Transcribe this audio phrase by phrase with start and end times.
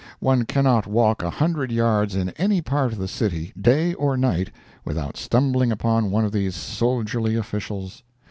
[0.19, 4.49] One cannot walk a hundred yards in any part of the city, day or night,
[4.83, 8.01] without stumbling upon one of these soldierly officials.